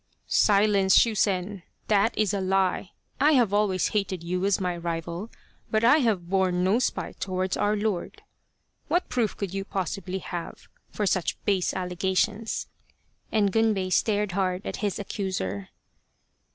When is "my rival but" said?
4.59-5.83